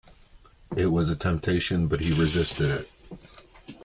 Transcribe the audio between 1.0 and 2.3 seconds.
a temptation, but he